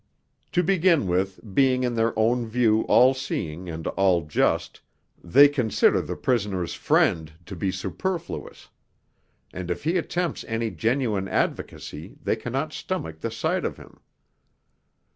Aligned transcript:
To 0.53 0.63
begin 0.63 1.05
with, 1.05 1.39
being 1.53 1.83
in 1.83 1.93
their 1.93 2.17
own 2.17 2.47
view 2.47 2.81
all 2.87 3.13
seeing 3.13 3.69
and 3.69 3.85
all 3.89 4.23
just, 4.25 4.81
they 5.23 5.47
consider 5.47 6.01
the 6.01 6.15
Prisoner's 6.15 6.73
Friend 6.73 7.31
to 7.45 7.55
be 7.55 7.71
superfluous: 7.71 8.69
and 9.53 9.69
if 9.69 9.83
he 9.83 9.97
attempts 9.97 10.43
any 10.45 10.71
genuine 10.71 11.27
advocacy 11.27 12.17
they 12.23 12.35
cannot 12.35 12.73
stomach 12.73 13.19
the 13.19 13.29
sight 13.29 13.63
of 13.63 13.77
him. 13.77 13.99